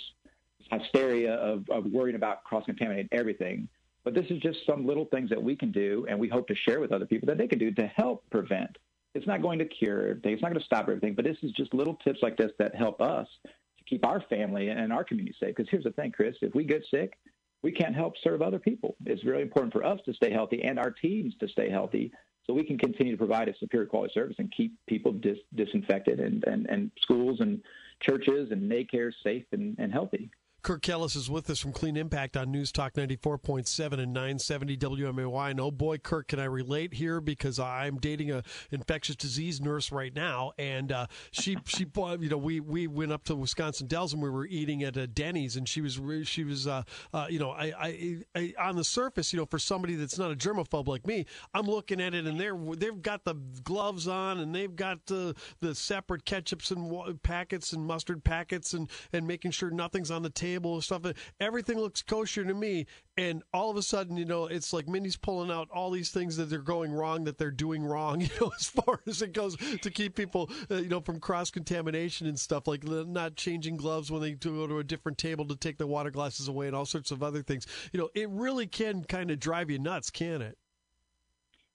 hysteria 0.73 1.35
of, 1.35 1.69
of 1.71 1.85
worrying 1.85 2.17
about 2.17 2.43
cross-contaminating 2.45 3.11
everything. 3.13 3.69
But 4.05 4.15
this 4.15 4.27
is 4.31 4.41
just 4.41 4.59
some 4.67 4.87
little 4.87 5.05
things 5.07 5.31
that 5.31 5.43
we 5.43 5.55
can 5.55 5.71
do, 5.71 6.07
and 6.09 6.19
we 6.19 6.29
hope 6.29 6.49
to 6.49 6.55
share 6.55 6.81
with 6.81 6.93
other 6.93 7.07
people 7.07 7.27
that 7.27 7.39
they 7.39 7.49
can 7.49 7.59
do 7.59 7.71
to 7.73 7.87
help 7.87 8.25
prevent. 8.31 8.79
It's 9.15 9.27
not 9.27 9.43
going 9.43 9.59
to 9.59 9.65
cure 9.65 10.09
everything. 10.09 10.33
It's 10.33 10.43
not 10.43 10.49
going 10.49 10.61
to 10.61 10.65
stop 10.65 10.83
everything, 10.83 11.15
but 11.15 11.25
this 11.25 11.37
is 11.43 11.53
just 11.53 11.75
little 11.75 11.97
tips 11.97 12.21
like 12.23 12.37
this 12.37 12.53
that 12.59 12.75
help 12.75 13.01
us 13.03 13.27
to 13.45 13.85
keep 13.85 14.07
our 14.07 14.23
family 14.31 14.69
and 14.69 14.93
our 14.93 15.05
community 15.05 15.37
safe. 15.39 15.55
Because 15.55 15.69
here's 15.71 15.85
the 15.85 15.93
thing, 15.93 16.13
Chris: 16.13 16.37
if 16.41 16.55
we 16.55 16.65
get 16.65 16.85
sick, 16.91 17.19
we 17.63 17.73
can't 17.73 17.95
help 17.95 18.15
serve 18.23 18.41
other 18.41 18.59
people. 18.59 18.97
It's 19.05 19.25
really 19.25 19.43
important 19.43 19.73
for 19.73 19.85
us 19.85 20.01
to 20.07 20.15
stay 20.15 20.33
healthy 20.33 20.63
and 20.63 20.79
our 20.79 20.91
teams 20.91 21.35
to 21.41 21.49
stay 21.49 21.69
healthy 21.69 22.13
so 22.47 22.55
we 22.55 22.65
can 22.65 22.79
continue 22.79 23.13
to 23.13 23.19
provide 23.19 23.49
a 23.49 23.57
superior 23.59 23.87
quality 23.87 24.13
service 24.15 24.37
and 24.39 24.51
keep 24.57 24.75
people 24.87 25.13
dis- 25.13 25.39
disinfected 25.55 26.21
and, 26.21 26.43
and, 26.47 26.67
and 26.71 26.91
schools 27.03 27.41
and 27.41 27.61
churches 28.01 28.51
and 28.51 28.71
daycares 28.71 29.13
safe 29.23 29.45
and, 29.53 29.77
and 29.79 29.93
healthy. 29.93 30.31
Kirk 30.63 30.83
Kellis 30.83 31.17
is 31.17 31.31
with 31.31 31.49
us 31.49 31.59
from 31.59 31.73
Clean 31.73 31.97
Impact 31.97 32.37
on 32.37 32.51
News 32.51 32.71
Talk 32.71 32.93
94.7 32.93 33.93
and 33.95 34.13
970 34.13 34.77
WMAY. 34.77 35.51
And 35.51 35.61
oh 35.61 35.71
boy, 35.71 35.97
Kirk, 35.99 36.29
can 36.29 36.39
I 36.39 36.45
relate 36.45 36.93
here? 36.93 37.21
Because 37.21 37.59
I'm 37.59 37.97
dating 37.97 38.31
a 38.31 38.43
infectious 38.71 39.17
disease 39.17 39.61
nurse 39.61 39.91
right 39.91 40.15
now, 40.15 40.53
and 40.59 40.93
uh, 40.93 41.07
she 41.31 41.57
she 41.65 41.87
you 41.97 42.29
know 42.29 42.37
we 42.37 42.61
we 42.61 42.87
went 42.87 43.11
up 43.11 43.25
to 43.25 43.35
Wisconsin 43.35 43.87
Dells 43.87 44.13
and 44.13 44.23
we 44.23 44.29
were 44.29 44.47
eating 44.47 44.83
at 44.83 44.97
a 44.99 45.07
Denny's, 45.07 45.57
and 45.57 45.67
she 45.67 45.81
was 45.81 45.99
she 46.25 46.45
was 46.45 46.67
uh, 46.67 46.83
uh, 47.15 47.27
you 47.31 47.39
know 47.39 47.51
I, 47.53 47.73
I, 47.79 48.17
I 48.35 48.55
on 48.59 48.77
the 48.77 48.85
surface 48.85 49.33
you 49.33 49.39
know 49.39 49.47
for 49.47 49.59
somebody 49.59 49.95
that's 49.95 50.19
not 50.19 50.31
a 50.31 50.37
germaphobe 50.37 50.89
like 50.89 51.07
me, 51.07 51.25
I'm 51.55 51.67
looking 51.67 52.03
at 52.03 52.15
it 52.15 52.27
and 52.27 52.39
they're 52.39 52.59
they've 52.77 53.01
got 53.01 53.25
the 53.25 53.35
gloves 53.65 54.07
on 54.09 54.39
and 54.39 54.55
they've 54.55 54.77
got 54.77 55.07
the 55.07 55.35
the 55.61 55.75
separate 55.75 56.27
ketchups 56.27 56.71
and 56.71 57.23
packets 57.23 57.73
and 57.73 57.87
mustard 57.87 58.23
packets 58.23 58.75
and 58.75 58.91
and 59.13 59.27
making 59.27 59.53
sure 59.53 59.71
nothing's 59.71 60.11
on 60.11 60.23
the 60.23 60.31
table 60.31 60.50
table 60.51 60.81
stuff. 60.81 61.03
Everything 61.39 61.79
looks 61.79 62.03
kosher 62.03 62.45
to 62.45 62.55
me. 62.55 62.87
And 63.17 63.43
all 63.53 63.71
of 63.71 63.77
a 63.77 63.83
sudden, 63.83 64.17
you 64.17 64.25
know, 64.25 64.47
it's 64.47 64.73
like 64.73 64.89
Minnie's 64.89 65.17
pulling 65.17 65.51
out 65.51 65.69
all 65.71 65.91
these 65.91 66.11
things 66.11 66.37
that 66.39 66.47
they're 66.47 66.59
going 66.59 66.93
wrong, 66.93 67.25
that 67.25 67.39
they're 67.39 67.51
doing 67.51 67.85
wrong, 67.85 68.21
you 68.21 68.29
know, 68.41 68.51
as 68.59 68.67
far 68.69 69.01
as 69.07 69.21
it 69.23 69.33
goes 69.33 69.57
to 69.57 69.91
keep 69.91 70.15
people, 70.15 70.51
uh, 70.71 70.77
you 70.77 70.89
know, 70.89 71.01
from 71.01 71.21
cross 71.21 71.51
contamination 71.51 72.27
and 72.27 72.39
stuff, 72.39 72.67
like 72.67 72.85
not 72.85 73.37
changing 73.37 73.77
gloves 73.77 74.11
when 74.11 74.23
they 74.23 74.33
go 74.33 74.67
to 74.67 74.79
a 74.79 74.85
different 74.85 75.19
table 75.19 75.47
to 75.47 75.57
take 75.57 75.79
the 75.79 75.87
water 75.87 76.11
glasses 76.11 76.49
away 76.49 76.67
and 76.67 76.75
all 76.75 76.87
sorts 76.87 77.11
of 77.11 77.23
other 77.23 77.43
things. 77.43 77.67
You 77.93 78.01
know, 78.01 78.09
it 78.15 78.29
really 78.31 78.67
can 78.67 79.05
kind 79.05 79.31
of 79.31 79.39
drive 79.39 79.71
you 79.71 79.79
nuts, 79.79 80.11
can 80.11 80.43
it? 80.43 80.57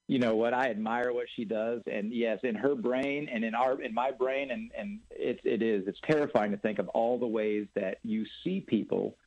You 0.08 0.20
know 0.20 0.36
what 0.36 0.54
I 0.54 0.70
admire 0.70 1.12
what 1.14 1.28
she 1.36 1.46
does, 1.46 1.82
and 1.92 2.14
yes, 2.14 2.40
in 2.44 2.56
her 2.56 2.76
brain 2.76 3.28
and 3.32 3.44
in 3.44 3.56
our 3.56 3.82
in 3.82 3.94
my 3.94 4.12
brain, 4.12 4.52
and 4.52 4.72
and 4.78 5.00
it 5.10 5.40
it 5.44 5.64
is 5.64 5.88
it's 5.88 6.00
terrifying 6.08 6.52
to 6.52 6.58
think 6.58 6.78
of 6.78 6.88
all 6.90 7.18
the 7.18 7.28
ways 7.28 7.68
that 7.76 7.98
you 8.04 8.26
see 8.44 8.62
people 8.62 9.18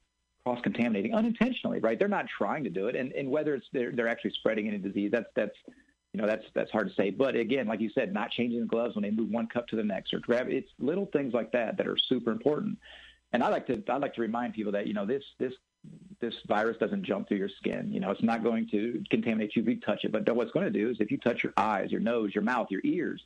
cross 0.44 0.60
contaminating 0.62 1.14
unintentionally. 1.14 1.80
Right? 1.80 1.98
They're 1.98 2.06
not 2.06 2.26
trying 2.28 2.62
to 2.64 2.70
do 2.70 2.86
it, 2.86 2.94
and 2.94 3.12
and 3.12 3.28
whether 3.28 3.54
it's 3.54 3.66
they're 3.72 3.90
they're 3.90 4.08
actually 4.08 4.32
spreading 4.32 4.68
any 4.68 4.78
disease, 4.78 5.10
that's 5.10 5.28
that's 5.34 5.56
you 6.12 6.20
know 6.20 6.28
that's 6.28 6.44
that's 6.54 6.70
hard 6.70 6.88
to 6.88 6.94
say. 6.94 7.10
But 7.10 7.34
again, 7.34 7.66
like 7.66 7.80
you 7.80 7.90
said, 7.90 8.14
not 8.14 8.30
changing 8.30 8.60
the 8.60 8.66
gloves 8.66 8.94
when 8.94 9.02
they 9.02 9.10
move 9.10 9.30
one 9.30 9.48
cup 9.48 9.66
to 9.68 9.76
the 9.76 9.84
next 9.84 10.14
or 10.14 10.20
grab 10.20 10.48
it's 10.48 10.70
little 10.78 11.06
things 11.06 11.34
like 11.34 11.50
that 11.52 11.76
that 11.78 11.88
are 11.88 11.96
super 11.96 12.30
important. 12.30 12.78
And 13.32 13.42
I 13.42 13.48
like 13.48 13.66
to 13.66 13.82
I 13.88 13.96
like 13.96 14.14
to 14.14 14.20
remind 14.20 14.54
people 14.54 14.72
that 14.72 14.86
you 14.86 14.94
know 14.94 15.06
this 15.06 15.24
this 15.38 15.52
this 16.20 16.34
virus 16.46 16.76
doesn't 16.78 17.04
jump 17.04 17.28
through 17.28 17.36
your 17.36 17.48
skin. 17.48 17.90
You 17.92 18.00
know, 18.00 18.10
it's 18.10 18.22
not 18.22 18.42
going 18.42 18.68
to 18.70 19.02
contaminate 19.10 19.54
you 19.54 19.62
if 19.62 19.68
you 19.68 19.80
touch 19.80 20.04
it. 20.04 20.12
But 20.12 20.28
what 20.34 20.44
it's 20.44 20.52
going 20.52 20.70
to 20.70 20.78
do 20.78 20.90
is 20.90 20.96
if 21.00 21.10
you 21.10 21.18
touch 21.18 21.42
your 21.42 21.52
eyes, 21.56 21.92
your 21.92 22.00
nose, 22.00 22.34
your 22.34 22.42
mouth, 22.42 22.68
your 22.70 22.80
ears, 22.84 23.22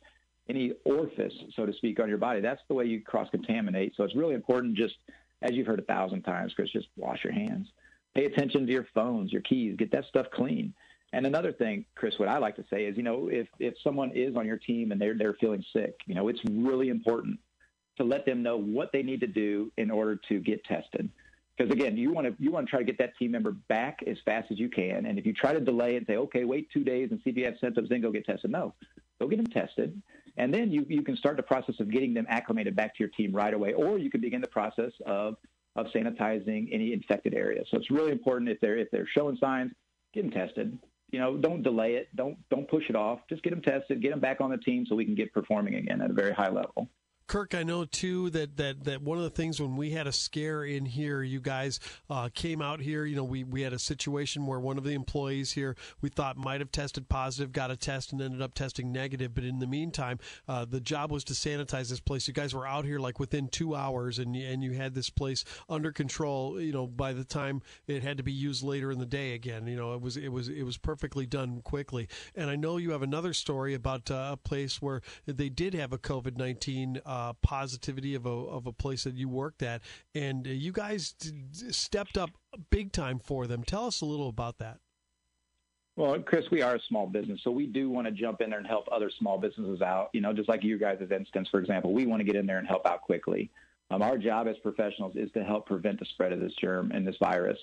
any 0.47 0.73
orifice, 0.85 1.33
so 1.55 1.65
to 1.65 1.73
speak, 1.73 1.99
on 1.99 2.09
your 2.09 2.17
body, 2.17 2.41
that's 2.41 2.61
the 2.67 2.73
way 2.73 2.85
you 2.85 3.01
cross 3.01 3.29
contaminate. 3.29 3.95
So 3.95 4.03
it's 4.03 4.15
really 4.15 4.35
important, 4.35 4.75
just 4.75 4.95
as 5.41 5.53
you've 5.53 5.67
heard 5.67 5.79
a 5.79 5.83
thousand 5.83 6.21
times, 6.23 6.53
Chris, 6.53 6.69
just 6.69 6.87
wash 6.95 7.23
your 7.23 7.33
hands. 7.33 7.69
Pay 8.13 8.25
attention 8.25 8.65
to 8.65 8.71
your 8.71 8.87
phones, 8.93 9.31
your 9.31 9.41
keys, 9.41 9.75
get 9.77 9.91
that 9.91 10.05
stuff 10.05 10.27
clean. 10.31 10.73
And 11.13 11.25
another 11.25 11.51
thing, 11.51 11.85
Chris, 11.95 12.17
what 12.17 12.27
I 12.27 12.37
like 12.37 12.55
to 12.57 12.65
say 12.69 12.85
is, 12.85 12.97
you 12.97 13.03
know, 13.03 13.27
if, 13.27 13.47
if 13.59 13.75
someone 13.83 14.11
is 14.11 14.35
on 14.35 14.45
your 14.45 14.57
team 14.57 14.91
and 14.91 14.99
they're, 14.99 15.15
they're 15.15 15.33
feeling 15.33 15.63
sick, 15.73 15.99
you 16.05 16.15
know, 16.15 16.27
it's 16.27 16.41
really 16.49 16.89
important 16.89 17.39
to 17.97 18.03
let 18.03 18.25
them 18.25 18.41
know 18.41 18.57
what 18.57 18.91
they 18.91 19.03
need 19.03 19.21
to 19.21 19.27
do 19.27 19.71
in 19.77 19.91
order 19.91 20.19
to 20.29 20.39
get 20.39 20.63
tested 20.65 21.09
because 21.57 21.71
again, 21.71 21.97
you 21.97 22.11
want 22.11 22.27
to 22.27 22.33
you 22.39 22.51
want 22.51 22.65
to 22.65 22.69
try 22.69 22.79
to 22.79 22.85
get 22.85 22.97
that 22.97 23.15
team 23.17 23.31
member 23.31 23.51
back 23.69 23.99
as 24.07 24.17
fast 24.25 24.51
as 24.51 24.59
you 24.59 24.69
can. 24.69 25.05
And 25.05 25.19
if 25.19 25.25
you 25.25 25.33
try 25.33 25.53
to 25.53 25.59
delay 25.59 25.95
and 25.97 26.05
say, 26.07 26.17
okay, 26.17 26.43
wait 26.45 26.67
two 26.71 26.83
days 26.83 27.09
and 27.11 27.19
see 27.23 27.29
if 27.29 27.37
you 27.37 27.45
have 27.45 27.55
symptoms, 27.61 27.89
then 27.89 28.01
go 28.01 28.11
get 28.11 28.25
tested. 28.25 28.51
No, 28.51 28.73
go 29.21 29.27
get 29.27 29.37
them 29.37 29.47
tested, 29.47 30.01
and 30.37 30.53
then 30.53 30.71
you 30.71 30.85
you 30.89 31.03
can 31.03 31.15
start 31.17 31.37
the 31.37 31.43
process 31.43 31.75
of 31.79 31.91
getting 31.91 32.13
them 32.13 32.25
acclimated 32.29 32.75
back 32.75 32.95
to 32.95 32.99
your 32.99 33.09
team 33.09 33.31
right 33.35 33.53
away, 33.53 33.73
or 33.73 33.97
you 33.97 34.09
can 34.09 34.21
begin 34.21 34.41
the 34.41 34.47
process 34.47 34.91
of 35.05 35.35
of 35.75 35.87
sanitizing 35.87 36.69
any 36.71 36.93
infected 36.93 37.33
areas. 37.33 37.67
So 37.71 37.77
it's 37.77 37.89
really 37.91 38.11
important 38.11 38.49
if 38.49 38.59
they're 38.59 38.77
if 38.77 38.89
they're 38.91 39.07
showing 39.15 39.37
signs, 39.37 39.71
get 40.13 40.21
them 40.21 40.31
tested. 40.31 40.77
you 41.13 41.19
know, 41.19 41.37
don't 41.37 41.61
delay 41.61 41.93
it. 41.93 42.09
Don't 42.15 42.37
don't 42.49 42.67
push 42.67 42.89
it 42.89 42.95
off. 42.95 43.19
Just 43.29 43.43
get 43.43 43.51
them 43.51 43.61
tested, 43.61 44.01
get 44.01 44.09
them 44.09 44.19
back 44.19 44.41
on 44.41 44.49
the 44.49 44.57
team 44.57 44.85
so 44.87 44.95
we 44.95 45.05
can 45.05 45.13
get 45.15 45.31
performing 45.31 45.75
again 45.75 46.01
at 46.01 46.09
a 46.09 46.13
very 46.13 46.33
high 46.33 46.49
level. 46.49 46.89
Kirk, 47.27 47.55
I 47.55 47.63
know 47.63 47.85
too 47.85 48.29
that, 48.31 48.57
that, 48.57 48.83
that 48.83 49.01
one 49.01 49.17
of 49.17 49.23
the 49.23 49.29
things 49.29 49.61
when 49.61 49.75
we 49.75 49.91
had 49.91 50.07
a 50.07 50.11
scare 50.11 50.63
in 50.63 50.85
here, 50.85 51.23
you 51.23 51.39
guys 51.39 51.79
uh, 52.09 52.29
came 52.33 52.61
out 52.61 52.79
here. 52.79 53.05
You 53.05 53.15
know, 53.15 53.23
we, 53.23 53.43
we 53.43 53.61
had 53.61 53.73
a 53.73 53.79
situation 53.79 54.45
where 54.45 54.59
one 54.59 54.77
of 54.77 54.83
the 54.83 54.93
employees 54.93 55.53
here 55.53 55.75
we 56.01 56.09
thought 56.09 56.37
might 56.37 56.59
have 56.59 56.71
tested 56.71 57.09
positive, 57.09 57.51
got 57.51 57.71
a 57.71 57.77
test, 57.77 58.11
and 58.11 58.21
ended 58.21 58.41
up 58.41 58.53
testing 58.53 58.91
negative. 58.91 59.33
But 59.33 59.45
in 59.45 59.59
the 59.59 59.67
meantime, 59.67 60.19
uh, 60.47 60.65
the 60.65 60.79
job 60.79 61.11
was 61.11 61.23
to 61.25 61.33
sanitize 61.33 61.89
this 61.89 61.99
place. 61.99 62.27
You 62.27 62.33
guys 62.33 62.53
were 62.53 62.67
out 62.67 62.85
here 62.85 62.99
like 62.99 63.19
within 63.19 63.47
two 63.47 63.73
hours, 63.73 64.19
and 64.19 64.35
and 64.35 64.63
you 64.63 64.73
had 64.73 64.93
this 64.93 65.09
place 65.09 65.45
under 65.69 65.91
control. 65.91 66.59
You 66.59 66.73
know, 66.73 66.87
by 66.87 67.13
the 67.13 67.23
time 67.23 67.61
it 67.87 68.03
had 68.03 68.17
to 68.17 68.23
be 68.23 68.33
used 68.33 68.63
later 68.63 68.91
in 68.91 68.99
the 68.99 69.05
day 69.05 69.33
again, 69.33 69.65
you 69.67 69.77
know, 69.77 69.93
it 69.93 70.01
was 70.01 70.17
it 70.17 70.29
was 70.29 70.49
it 70.49 70.63
was 70.63 70.77
perfectly 70.77 71.25
done 71.25 71.61
quickly. 71.61 72.07
And 72.35 72.49
I 72.49 72.55
know 72.55 72.77
you 72.77 72.91
have 72.91 73.01
another 73.01 73.33
story 73.33 73.73
about 73.73 74.11
uh, 74.11 74.29
a 74.33 74.37
place 74.37 74.81
where 74.81 75.01
they 75.25 75.49
did 75.49 75.73
have 75.73 75.93
a 75.93 75.97
COVID 75.97 76.37
nineteen 76.37 76.99
uh, 77.05 77.12
positivity 77.41 78.15
of 78.15 78.25
a 78.25 78.29
of 78.29 78.67
a 78.67 78.73
place 78.73 79.03
that 79.03 79.15
you 79.15 79.29
worked 79.29 79.63
at, 79.63 79.81
and 80.15 80.47
uh, 80.47 80.51
you 80.51 80.71
guys 80.71 81.15
stepped 81.71 82.17
up 82.17 82.31
big 82.69 82.91
time 82.91 83.19
for 83.19 83.47
them. 83.47 83.63
Tell 83.63 83.85
us 83.85 84.01
a 84.01 84.05
little 84.05 84.29
about 84.29 84.57
that. 84.59 84.79
Well, 85.95 86.19
Chris, 86.19 86.45
we 86.51 86.63
are 86.63 86.75
a 86.75 86.79
small 86.89 87.05
business, 87.05 87.39
so 87.43 87.51
we 87.51 87.67
do 87.67 87.89
want 87.89 88.07
to 88.07 88.11
jump 88.11 88.41
in 88.41 88.49
there 88.49 88.57
and 88.57 88.67
help 88.67 88.87
other 88.91 89.11
small 89.19 89.37
businesses 89.37 89.81
out. 89.81 90.09
You 90.13 90.21
know, 90.21 90.33
just 90.33 90.49
like 90.49 90.63
you 90.63 90.79
guys' 90.79 91.07
instance, 91.11 91.47
for 91.51 91.59
example, 91.59 91.93
we 91.93 92.07
want 92.07 92.19
to 92.19 92.23
get 92.23 92.35
in 92.35 92.47
there 92.47 92.57
and 92.57 92.67
help 92.67 92.87
out 92.87 93.01
quickly. 93.01 93.51
Um, 93.91 94.01
our 94.01 94.17
job 94.17 94.47
as 94.47 94.57
professionals 94.63 95.15
is 95.15 95.31
to 95.33 95.43
help 95.43 95.67
prevent 95.67 95.99
the 95.99 96.05
spread 96.05 96.33
of 96.33 96.39
this 96.39 96.53
germ 96.59 96.91
and 96.91 97.05
this 97.05 97.17
virus. 97.21 97.59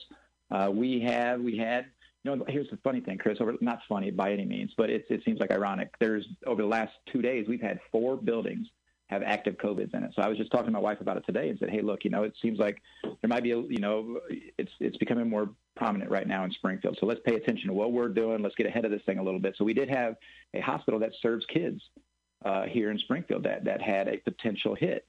Uh, 0.50 0.71
we 0.73 1.00
have, 1.00 1.40
we 1.40 1.57
had, 1.57 1.87
you 2.23 2.37
know, 2.37 2.45
here's 2.47 2.71
the 2.71 2.76
funny 2.85 3.00
thing, 3.00 3.19
Chris. 3.19 3.38
Over, 3.40 3.57
not 3.61 3.80
funny 3.88 4.12
by 4.12 4.33
any 4.33 4.45
means, 4.45 4.73
but 4.76 4.90
it, 4.90 5.07
it 5.11 5.23
seems 5.25 5.40
like 5.40 5.50
ironic. 5.50 5.92
There's 5.99 6.26
over 6.47 6.62
the 6.62 6.69
last 6.69 6.92
two 7.12 7.23
days, 7.23 7.47
we've 7.49 7.61
had 7.61 7.80
four 7.90 8.16
buildings 8.16 8.69
have 9.11 9.25
active 9.25 9.57
COVIDs 9.57 9.93
in 9.93 10.05
it. 10.05 10.12
So 10.14 10.23
I 10.23 10.29
was 10.29 10.38
just 10.38 10.52
talking 10.52 10.67
to 10.67 10.73
my 10.73 10.79
wife 10.79 11.00
about 11.00 11.17
it 11.17 11.26
today 11.26 11.49
and 11.49 11.59
said, 11.59 11.69
hey, 11.69 11.83
look, 11.83 12.05
you 12.05 12.11
know, 12.11 12.23
it 12.23 12.33
seems 12.40 12.61
like 12.61 12.81
there 13.02 13.29
might 13.29 13.43
be 13.43 13.50
a, 13.50 13.61
you 13.61 13.81
know, 13.81 14.21
it's 14.57 14.71
it's 14.79 14.97
becoming 14.99 15.29
more 15.29 15.50
prominent 15.76 16.11
right 16.11 16.29
now 16.29 16.45
in 16.45 16.52
Springfield. 16.52 16.97
So 17.00 17.07
let's 17.07 17.21
pay 17.25 17.35
attention 17.35 17.67
to 17.69 17.75
what 17.75 17.93
we're 17.93 18.09
doing. 18.09 18.40
Let's 18.40 18.55
get 18.55 18.67
ahead 18.67 18.85
of 18.85 18.93
this 18.93 19.02
thing 19.07 19.19
a 19.19 19.23
little 19.23 19.40
bit. 19.40 19.57
So 19.59 19.64
we 19.64 19.75
did 19.75 19.90
have 19.90 20.14
a 20.55 20.61
hospital 20.61 21.00
that 21.00 21.11
serves 21.21 21.45
kids 21.47 21.83
uh, 22.45 22.67
here 22.67 22.93
in 22.93 22.99
Springfield 22.99 23.43
that 23.43 23.64
that 23.64 23.83
had 23.83 24.07
a 24.07 24.19
potential 24.19 24.76
hit. 24.76 25.05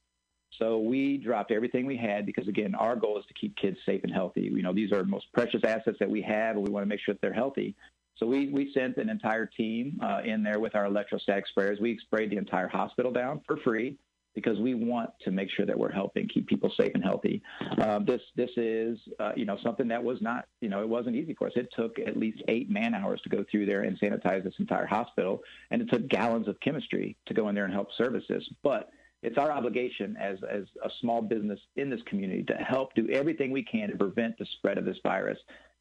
So 0.58 0.80
we 0.80 1.18
dropped 1.18 1.52
everything 1.52 1.86
we 1.86 1.96
had 1.96 2.26
because 2.26 2.48
again, 2.48 2.74
our 2.74 2.96
goal 2.96 3.20
is 3.20 3.26
to 3.28 3.36
keep 3.36 3.56
kids 3.56 3.78
safe 3.86 4.04
and 4.04 4.12
healthy. 4.12 4.42
You 4.42 4.64
know, 4.64 4.74
these 4.74 4.92
are 4.92 5.04
most 5.04 5.32
precious 5.32 5.62
assets 5.64 5.98
that 6.00 6.10
we 6.10 6.24
have, 6.24 6.56
and 6.56 6.66
we 6.66 6.72
want 6.72 6.84
to 6.84 6.90
make 6.90 7.00
sure 7.00 7.14
that 7.14 7.22
they're 7.22 7.32
healthy. 7.32 7.76
So 8.18 8.26
we, 8.26 8.50
we 8.50 8.72
sent 8.74 8.98
an 8.98 9.10
entire 9.10 9.46
team 9.46 10.00
uh, 10.04 10.22
in 10.24 10.44
there 10.44 10.60
with 10.60 10.76
our 10.76 10.86
electrostatic 10.86 11.46
sprayers. 11.56 11.82
We 11.82 11.98
sprayed 12.04 12.30
the 12.30 12.38
entire 12.38 12.68
hospital 12.68 13.12
down 13.12 13.42
for 13.48 13.58
free 13.58 13.98
because 14.34 14.60
we 14.60 14.74
want 14.74 15.10
to 15.22 15.32
make 15.32 15.50
sure 15.50 15.66
that 15.66 15.78
we're 15.78 15.92
helping 15.92 16.28
keep 16.28 16.48
people 16.48 16.72
safe 16.80 16.92
and 16.94 17.04
healthy. 17.04 17.42
Uh, 17.80 18.00
this 18.00 18.22
this 18.36 18.50
is 18.56 18.98
uh, 19.20 19.32
you 19.36 19.46
know 19.46 19.58
something 19.64 19.88
that 19.88 20.04
was 20.04 20.22
not 20.22 20.46
you 20.62 20.70
know 20.70 20.82
it 20.82 20.90
wasn't 20.90 21.16
easy 21.16 21.34
for 21.34 21.48
us. 21.48 21.54
It 21.56 21.70
took 21.76 22.00
at 22.00 22.18
least 22.18 22.42
eight 22.48 22.70
man 22.70 22.94
hours 22.94 23.22
to 23.24 23.30
go 23.30 23.44
through 23.50 23.66
there 23.66 23.84
and 23.84 24.00
sanitize 24.00 24.44
this 24.44 24.54
entire 24.60 24.86
hospital, 24.86 25.42
and 25.72 25.82
it 25.82 25.90
took 25.90 26.08
gallons 26.08 26.48
of 26.48 26.60
chemistry 26.62 27.18
to 27.26 27.34
go 27.34 27.50
in 27.50 27.56
there 27.56 27.66
and 27.66 27.74
help 27.74 27.90
services. 27.98 28.48
But 28.64 28.90
it's 29.24 29.38
our 29.38 29.52
obligation 29.52 30.18
as 30.20 30.38
as 30.50 30.64
a 30.84 30.90
small 31.02 31.22
business 31.22 31.60
in 31.76 31.90
this 31.90 32.02
community 32.06 32.44
to 32.44 32.56
help 32.56 32.94
do 32.96 33.10
everything 33.10 33.52
we 33.52 33.64
can 33.64 33.90
to 33.90 33.98
prevent 33.98 34.38
the 34.38 34.46
spread 34.58 34.78
of 34.78 34.86
this 34.86 34.98
virus 35.04 35.38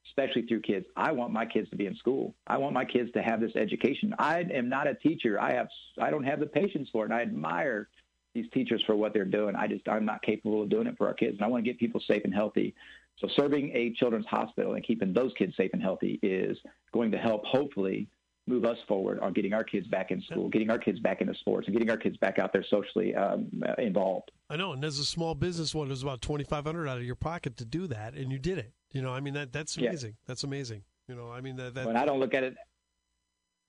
especially 0.06 0.42
through 0.42 0.60
kids. 0.60 0.86
I 0.96 1.12
want 1.12 1.32
my 1.32 1.46
kids 1.46 1.70
to 1.70 1.76
be 1.76 1.86
in 1.86 1.96
school. 1.96 2.34
I 2.46 2.58
want 2.58 2.74
my 2.74 2.84
kids 2.84 3.10
to 3.12 3.22
have 3.22 3.40
this 3.40 3.54
education. 3.56 4.14
I 4.18 4.40
am 4.40 4.68
not 4.68 4.86
a 4.86 4.94
teacher. 4.94 5.40
I 5.40 5.54
have 5.54 5.68
I 6.00 6.10
don't 6.10 6.24
have 6.24 6.40
the 6.40 6.46
patience 6.46 6.88
for 6.90 7.06
it. 7.06 7.12
I 7.12 7.22
admire 7.22 7.88
these 8.34 8.46
teachers 8.52 8.82
for 8.86 8.94
what 8.94 9.12
they're 9.12 9.24
doing. 9.24 9.56
I 9.56 9.66
just 9.66 9.88
I'm 9.88 10.04
not 10.04 10.22
capable 10.22 10.62
of 10.62 10.68
doing 10.68 10.86
it 10.86 10.96
for 10.96 11.06
our 11.06 11.14
kids, 11.14 11.36
and 11.36 11.42
I 11.44 11.48
want 11.48 11.64
to 11.64 11.70
get 11.70 11.78
people 11.78 12.00
safe 12.06 12.22
and 12.24 12.34
healthy. 12.34 12.74
So 13.18 13.28
serving 13.36 13.70
a 13.74 13.92
children's 13.98 14.26
hospital 14.26 14.74
and 14.74 14.84
keeping 14.84 15.12
those 15.12 15.32
kids 15.36 15.54
safe 15.56 15.70
and 15.74 15.82
healthy 15.82 16.18
is 16.22 16.56
going 16.92 17.10
to 17.10 17.18
help 17.18 17.44
hopefully 17.44 18.08
move 18.46 18.64
us 18.64 18.78
forward 18.88 19.20
on 19.20 19.32
getting 19.32 19.52
our 19.52 19.62
kids 19.62 19.86
back 19.86 20.10
in 20.10 20.22
school, 20.22 20.48
getting 20.48 20.70
our 20.70 20.78
kids 20.78 20.98
back 20.98 21.20
into 21.20 21.34
sports, 21.34 21.66
and 21.66 21.74
getting 21.74 21.90
our 21.90 21.98
kids 21.98 22.16
back 22.16 22.38
out 22.38 22.52
there 22.52 22.64
socially 22.68 23.14
um, 23.14 23.48
involved. 23.78 24.30
I 24.48 24.56
know, 24.56 24.72
and 24.72 24.84
as 24.84 24.98
a 24.98 25.04
small 25.04 25.34
business 25.34 25.74
one, 25.74 25.88
it 25.88 25.90
was 25.90 26.02
about 26.02 26.22
twenty 26.22 26.44
five 26.44 26.64
hundred 26.64 26.88
out 26.88 26.96
of 26.96 27.04
your 27.04 27.14
pocket 27.14 27.56
to 27.58 27.64
do 27.64 27.86
that, 27.88 28.14
and 28.14 28.32
you 28.32 28.38
did 28.38 28.58
it. 28.58 28.72
You 28.92 29.02
know, 29.02 29.12
I 29.12 29.20
mean 29.20 29.34
that 29.34 29.52
that's 29.52 29.76
amazing. 29.76 30.10
Yeah. 30.10 30.24
That's 30.26 30.44
amazing. 30.44 30.82
You 31.08 31.14
know, 31.14 31.30
I 31.30 31.40
mean 31.40 31.56
that. 31.56 31.74
that 31.74 31.86
when 31.86 31.96
I 31.96 32.04
don't 32.04 32.20
look 32.20 32.34
at 32.34 32.44
it, 32.44 32.54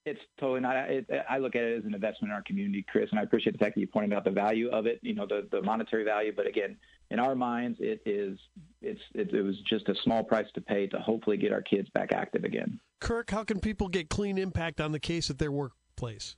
it's 0.06 0.20
totally 0.40 0.62
not. 0.62 0.76
It, 0.90 1.08
I 1.30 1.38
look 1.38 1.56
at 1.56 1.64
it 1.64 1.78
as 1.80 1.86
an 1.86 1.94
investment 1.94 2.32
in 2.32 2.36
our 2.36 2.42
community, 2.44 2.86
Chris, 2.90 3.10
and 3.12 3.20
I 3.20 3.24
appreciate 3.24 3.54
the 3.54 3.60
fact 3.60 3.76
that 3.76 3.82
you 3.82 3.88
pointed 3.88 4.14
out 4.14 4.24
the 4.24 4.32
value 4.32 4.70
of 4.70 4.86
it. 4.88 5.00
You 5.02 5.14
know, 5.14 5.28
the 5.28 5.48
the 5.52 5.62
monetary 5.62 6.04
value, 6.04 6.34
but 6.36 6.48
again, 6.48 6.78
in 7.10 7.20
our 7.20 7.36
minds, 7.36 7.78
it 7.80 8.02
is 8.06 8.40
it's 8.82 9.02
it, 9.14 9.34
it 9.34 9.42
was 9.42 9.60
just 9.70 9.90
a 9.90 9.96
small 10.04 10.24
price 10.24 10.48
to 10.56 10.62
pay 10.62 10.88
to 10.88 11.00
hopefully 11.00 11.38
get 11.38 11.52
our 11.52 11.62
kids 11.62 11.90
back 11.94 12.12
active 12.14 12.44
again. 12.44 12.80
Kirk, 13.00 13.30
how 13.32 13.44
can 13.44 13.60
people 13.60 13.88
get 13.88 14.10
clean 14.10 14.38
impact 14.38 14.82
on 14.82 14.92
the 14.92 15.00
case 15.00 15.30
at 15.30 15.38
their 15.38 15.52
workplace? 15.52 16.36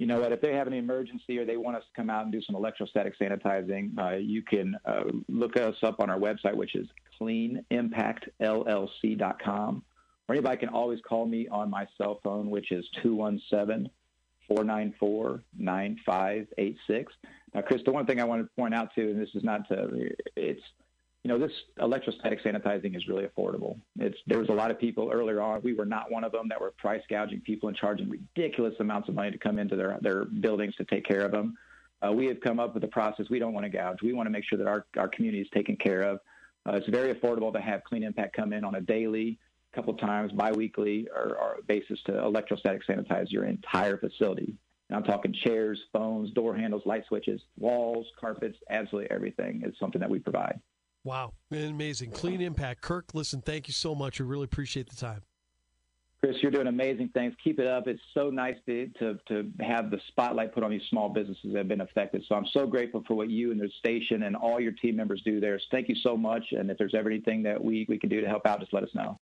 you 0.00 0.06
know 0.06 0.18
what, 0.18 0.32
if 0.32 0.40
they 0.40 0.54
have 0.54 0.66
an 0.66 0.72
emergency 0.72 1.36
or 1.36 1.44
they 1.44 1.58
want 1.58 1.76
us 1.76 1.82
to 1.82 1.90
come 1.94 2.08
out 2.08 2.22
and 2.22 2.32
do 2.32 2.40
some 2.40 2.56
electrostatic 2.56 3.18
sanitizing, 3.18 3.90
uh, 3.98 4.16
you 4.16 4.40
can 4.40 4.74
uh, 4.86 5.02
look 5.28 5.58
us 5.58 5.74
up 5.82 6.00
on 6.00 6.08
our 6.08 6.18
website, 6.18 6.54
which 6.54 6.74
is 6.74 6.88
cleanimpactllc.com. 7.20 9.84
Or 10.28 10.34
anybody 10.34 10.56
can 10.58 10.68
always 10.68 11.00
call 11.00 11.26
me 11.26 11.48
on 11.48 11.70
my 11.70 11.88
cell 11.98 12.20
phone, 12.22 12.50
which 12.50 12.70
is 12.70 12.88
217 13.02 13.90
494 14.46 15.42
9586. 15.58 17.12
Now, 17.54 17.62
Chris, 17.62 17.82
the 17.84 17.92
one 17.92 18.06
thing 18.06 18.20
I 18.20 18.24
want 18.24 18.42
to 18.42 18.48
point 18.56 18.74
out 18.74 18.94
too, 18.94 19.10
and 19.10 19.20
this 19.20 19.28
is 19.34 19.44
not 19.44 19.68
to, 19.68 20.10
it's 20.36 20.62
you 21.22 21.28
know, 21.28 21.38
this 21.38 21.52
electrostatic 21.80 22.42
sanitizing 22.42 22.96
is 22.96 23.06
really 23.06 23.26
affordable. 23.26 23.78
It's 23.98 24.16
there 24.26 24.38
was 24.38 24.48
a 24.48 24.52
lot 24.52 24.70
of 24.70 24.78
people 24.78 25.10
earlier 25.12 25.42
on. 25.42 25.60
We 25.62 25.74
were 25.74 25.84
not 25.84 26.10
one 26.10 26.24
of 26.24 26.32
them 26.32 26.48
that 26.48 26.60
were 26.60 26.72
price 26.78 27.02
gouging 27.10 27.42
people 27.42 27.68
and 27.68 27.76
charging 27.76 28.08
ridiculous 28.08 28.74
amounts 28.80 29.08
of 29.08 29.14
money 29.14 29.30
to 29.30 29.38
come 29.38 29.58
into 29.58 29.76
their 29.76 29.98
their 30.00 30.24
buildings 30.24 30.74
to 30.76 30.84
take 30.84 31.04
care 31.04 31.24
of 31.24 31.32
them. 31.32 31.58
Uh, 32.02 32.12
we 32.12 32.26
have 32.26 32.40
come 32.40 32.58
up 32.58 32.72
with 32.72 32.82
a 32.84 32.88
process. 32.88 33.26
We 33.28 33.38
don't 33.38 33.52
want 33.52 33.64
to 33.64 33.70
gouge. 33.70 34.00
We 34.02 34.14
want 34.14 34.28
to 34.28 34.30
make 34.30 34.44
sure 34.44 34.56
that 34.56 34.66
our 34.66 34.86
our 34.96 35.08
community 35.08 35.42
is 35.42 35.50
taken 35.50 35.76
care 35.76 36.02
of. 36.02 36.20
Uh, 36.68 36.72
it's 36.72 36.88
very 36.88 37.14
affordable 37.14 37.52
to 37.52 37.60
have 37.60 37.84
Clean 37.84 38.02
Impact 38.02 38.36
come 38.36 38.52
in 38.52 38.64
on 38.64 38.74
a 38.74 38.80
daily, 38.80 39.38
couple 39.74 39.94
times, 39.94 40.32
biweekly, 40.32 41.08
or, 41.14 41.36
or 41.36 41.56
basis 41.66 41.98
to 42.06 42.18
electrostatic 42.18 42.82
sanitize 42.86 43.30
your 43.30 43.44
entire 43.44 43.96
facility. 43.96 44.54
And 44.88 44.96
I'm 44.96 45.04
talking 45.04 45.32
chairs, 45.44 45.80
phones, 45.92 46.32
door 46.32 46.54
handles, 46.56 46.82
light 46.84 47.04
switches, 47.06 47.40
walls, 47.58 48.06
carpets, 48.20 48.58
absolutely 48.68 49.10
everything 49.10 49.62
is 49.64 49.74
something 49.78 50.00
that 50.00 50.10
we 50.10 50.18
provide. 50.18 50.60
Wow, 51.04 51.32
amazing. 51.50 52.10
Clean 52.10 52.40
impact. 52.40 52.82
Kirk, 52.82 53.14
listen, 53.14 53.40
thank 53.40 53.68
you 53.68 53.72
so 53.72 53.94
much. 53.94 54.20
We 54.20 54.26
really 54.26 54.44
appreciate 54.44 54.90
the 54.90 54.96
time. 54.96 55.22
Chris, 56.22 56.36
you're 56.42 56.50
doing 56.50 56.66
amazing 56.66 57.08
things. 57.14 57.34
Keep 57.42 57.60
it 57.60 57.66
up. 57.66 57.88
It's 57.88 58.02
so 58.12 58.28
nice 58.28 58.56
to, 58.66 58.88
to, 58.98 59.18
to 59.28 59.50
have 59.60 59.90
the 59.90 59.98
spotlight 60.08 60.52
put 60.52 60.62
on 60.62 60.70
these 60.70 60.82
small 60.90 61.08
businesses 61.08 61.52
that 61.52 61.56
have 61.56 61.68
been 61.68 61.80
affected. 61.80 62.22
So 62.28 62.34
I'm 62.34 62.46
so 62.52 62.66
grateful 62.66 63.02
for 63.08 63.14
what 63.14 63.30
you 63.30 63.52
and 63.52 63.60
the 63.60 63.70
station 63.78 64.24
and 64.24 64.36
all 64.36 64.60
your 64.60 64.72
team 64.72 64.96
members 64.96 65.22
do 65.24 65.40
there. 65.40 65.58
So 65.58 65.64
thank 65.70 65.88
you 65.88 65.94
so 65.94 66.18
much. 66.18 66.44
And 66.52 66.70
if 66.70 66.76
there's 66.76 66.94
ever 66.94 67.08
anything 67.08 67.42
that 67.44 67.62
we, 67.62 67.86
we 67.88 67.98
can 67.98 68.10
do 68.10 68.20
to 68.20 68.28
help 68.28 68.46
out, 68.46 68.60
just 68.60 68.74
let 68.74 68.82
us 68.82 68.90
know. 68.94 69.18